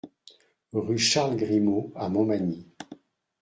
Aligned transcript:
Rue 0.73 0.97
Charles 0.97 1.35
Grimaud 1.37 1.91
à 1.95 2.09
Montmagny 2.09 2.65